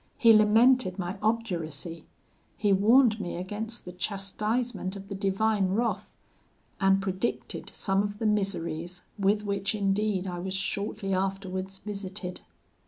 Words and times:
He 0.17 0.33
lamented 0.33 0.97
my 0.97 1.17
obduracy. 1.21 2.05
He 2.57 2.73
warned 2.73 3.19
me 3.19 3.35
against 3.35 3.85
the 3.85 3.91
chastisement 3.91 4.95
of 4.95 5.09
the 5.09 5.13
Divine 5.13 5.73
wrath, 5.75 6.15
and 6.79 6.99
predicted 7.03 7.69
some 7.75 8.01
of 8.01 8.17
the 8.17 8.25
miseries 8.25 9.03
with 9.19 9.43
which 9.45 9.75
indeed 9.75 10.25
I 10.25 10.39
was 10.39 10.55
shortly 10.55 11.13
afterwards 11.13 11.77
visited. 11.77 12.41